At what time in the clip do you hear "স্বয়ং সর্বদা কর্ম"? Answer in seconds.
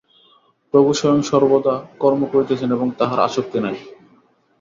0.93-2.21